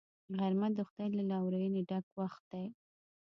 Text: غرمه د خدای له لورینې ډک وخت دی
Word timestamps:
غرمه 0.37 0.67
د 0.77 0.79
خدای 0.89 1.09
له 1.17 1.23
لورینې 1.31 1.81
ډک 1.89 2.05
وخت 2.19 2.41
دی 2.51 2.67